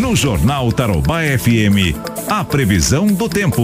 [0.00, 1.94] No Jornal Tarobá FM,
[2.26, 3.62] a previsão do tempo.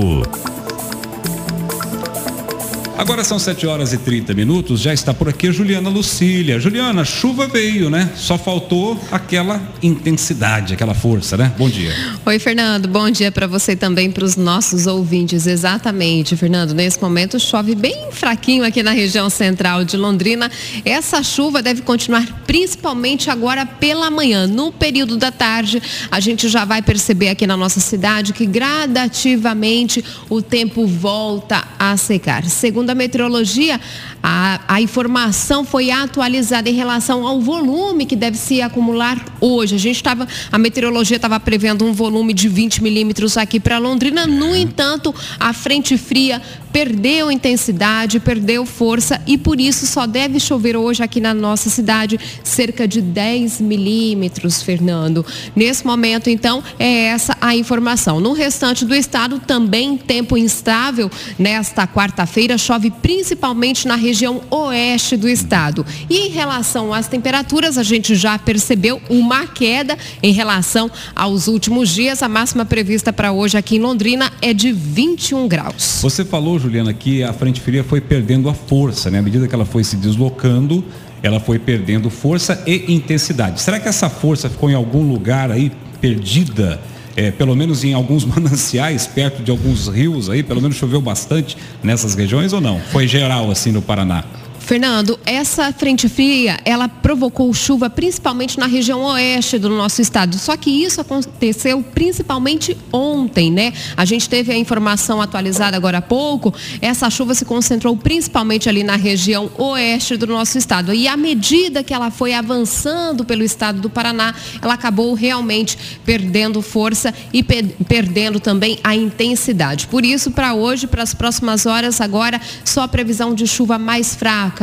[2.98, 6.58] Agora são 7 horas e 30 minutos, já está por aqui a Juliana Lucília.
[6.58, 8.10] Juliana, chuva veio, né?
[8.16, 11.52] Só faltou aquela intensidade, aquela força, né?
[11.56, 11.94] Bom dia.
[12.26, 12.88] Oi, Fernando.
[12.88, 15.46] Bom dia para você também, para os nossos ouvintes.
[15.46, 16.74] Exatamente, Fernando.
[16.74, 20.50] Nesse momento chove bem fraquinho aqui na região central de Londrina.
[20.84, 24.48] Essa chuva deve continuar principalmente agora pela manhã.
[24.48, 25.80] No período da tarde,
[26.10, 31.96] a gente já vai perceber aqui na nossa cidade que gradativamente o tempo volta a
[31.96, 32.44] secar.
[32.44, 33.80] Segundo Segundo a meteorologia,
[34.22, 39.74] a, a informação foi atualizada em relação ao volume que deve se acumular hoje.
[39.74, 44.26] A gente estava, a meteorologia estava prevendo um volume de 20 milímetros aqui para Londrina.
[44.26, 46.40] No entanto, a frente fria
[46.72, 52.18] perdeu intensidade, perdeu força e por isso só deve chover hoje aqui na nossa cidade
[52.42, 55.24] cerca de 10 milímetros, Fernando.
[55.54, 58.20] Nesse momento, então, é essa a informação.
[58.20, 61.10] No restante do estado, também tempo instável.
[61.38, 65.84] Nesta quarta-feira, chove principalmente na região oeste do estado.
[66.08, 71.88] E em relação às temperaturas, a gente já percebeu uma queda em relação aos últimos
[71.88, 72.22] dias.
[72.22, 76.00] A máxima prevista para hoje aqui em Londrina é de 21 graus.
[76.02, 79.18] Você falou Juliana, que a frente fria foi perdendo a força, né?
[79.18, 80.84] À medida que ela foi se deslocando,
[81.22, 83.60] ela foi perdendo força e intensidade.
[83.60, 86.80] Será que essa força ficou em algum lugar aí perdida?
[87.16, 91.56] É, pelo menos em alguns mananciais, perto de alguns rios aí, pelo menos choveu bastante
[91.82, 92.80] nessas regiões ou não?
[92.92, 94.24] Foi geral assim no Paraná?
[94.68, 100.36] Fernando, essa frente fria, ela provocou chuva principalmente na região oeste do nosso estado.
[100.36, 103.72] Só que isso aconteceu principalmente ontem, né?
[103.96, 106.52] A gente teve a informação atualizada agora há pouco.
[106.82, 110.92] Essa chuva se concentrou principalmente ali na região oeste do nosso estado.
[110.92, 116.60] E à medida que ela foi avançando pelo estado do Paraná, ela acabou realmente perdendo
[116.60, 119.86] força e pe perdendo também a intensidade.
[119.86, 124.14] Por isso, para hoje, para as próximas horas, agora, só previsão de chuva mais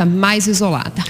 [0.04, 1.04] mais isolada.